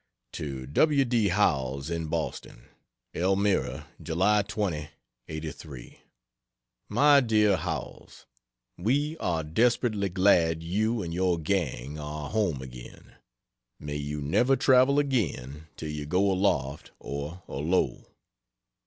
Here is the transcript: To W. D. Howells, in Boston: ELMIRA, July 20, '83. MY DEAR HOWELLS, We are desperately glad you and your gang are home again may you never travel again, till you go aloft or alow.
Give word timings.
To 0.31 0.65
W. 0.65 1.05
D. 1.05 1.27
Howells, 1.27 1.91
in 1.91 2.07
Boston: 2.07 2.69
ELMIRA, 3.13 3.85
July 4.01 4.41
20, 4.41 4.89
'83. 5.27 6.01
MY 6.89 7.19
DEAR 7.19 7.55
HOWELLS, 7.55 8.25
We 8.79 9.15
are 9.19 9.43
desperately 9.43 10.09
glad 10.09 10.63
you 10.63 11.03
and 11.03 11.13
your 11.13 11.37
gang 11.37 11.99
are 11.99 12.31
home 12.31 12.63
again 12.63 13.13
may 13.79 13.97
you 13.97 14.21
never 14.23 14.55
travel 14.55 14.97
again, 14.97 15.67
till 15.77 15.91
you 15.91 16.07
go 16.07 16.31
aloft 16.31 16.89
or 16.97 17.43
alow. 17.47 18.07